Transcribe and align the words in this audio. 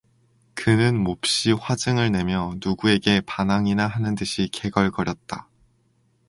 그는 0.55 0.97
몹시 0.97 1.51
화증을 1.51 2.11
내며 2.11 2.55
누구에게 2.57 3.21
반항이나 3.23 3.85
하는 3.85 4.15
듯이 4.15 4.49
게걸거렸다. 4.51 5.47